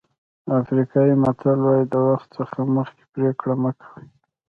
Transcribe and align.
افریقایي 0.61 1.13
متل 1.23 1.57
وایي 1.63 1.85
د 1.93 1.95
وخت 2.07 2.27
څخه 2.37 2.57
مخکې 2.75 3.03
پرېکړه 3.13 3.53
مه 3.63 3.71
کوئ. 3.81 4.07